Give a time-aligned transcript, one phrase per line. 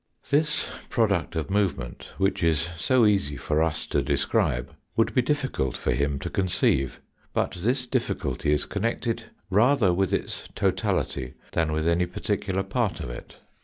[0.31, 5.21] This product of movement, which it is so easy for us to describe, would be
[5.21, 6.99] difficult for him to conceive.
[7.33, 13.11] But this difficulty is connected rather with its totality than with any particular part of
[13.11, 13.37] it.